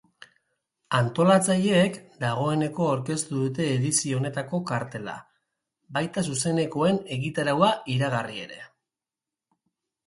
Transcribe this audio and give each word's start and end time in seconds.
Antolatzaileek 0.99 1.99
dagoeneko 2.23 2.87
aurkeztu 2.93 3.41
dute 3.43 3.67
edizio 3.75 4.17
honetako 4.23 4.61
kartela, 4.73 5.15
baita 5.99 6.25
zuzenekoen 6.31 6.99
egitaraua 7.19 7.73
iragarri 7.99 8.45
ere. 8.49 8.61